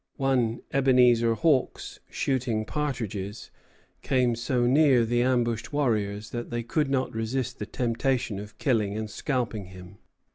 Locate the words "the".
5.05-5.21, 7.59-7.67